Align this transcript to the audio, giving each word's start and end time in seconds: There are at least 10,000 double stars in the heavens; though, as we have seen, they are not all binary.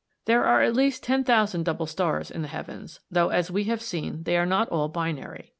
There 0.25 0.43
are 0.43 0.63
at 0.63 0.73
least 0.75 1.03
10,000 1.03 1.61
double 1.63 1.85
stars 1.85 2.31
in 2.31 2.41
the 2.41 2.47
heavens; 2.47 3.01
though, 3.11 3.29
as 3.29 3.51
we 3.51 3.65
have 3.65 3.83
seen, 3.83 4.23
they 4.23 4.35
are 4.35 4.47
not 4.47 4.67
all 4.69 4.89
binary. 4.89 5.49